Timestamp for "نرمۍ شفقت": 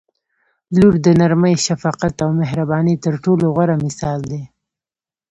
1.19-2.15